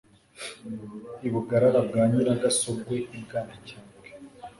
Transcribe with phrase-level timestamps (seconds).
[1.27, 4.07] i bugagara bwa nyiragasogwe ibwanacyambwe